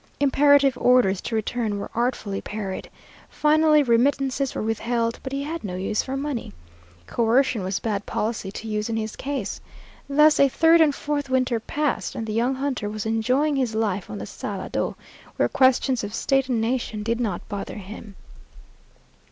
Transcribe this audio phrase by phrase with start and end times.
[0.19, 2.89] Imperative orders to return were artfully parried.
[3.29, 6.51] Finally remittances were withheld, but he had no use for money.
[7.05, 9.61] Coercion was bad policy to use in his case.
[10.09, 14.09] Thus a third and a fourth winter passed, and the young hunter was enjoying life
[14.09, 14.95] on the Salado,
[15.35, 18.15] where questions of state and nation did not bother him.